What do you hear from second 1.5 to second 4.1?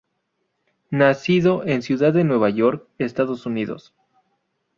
en Ciudad de Nueva York, Estados Unidos.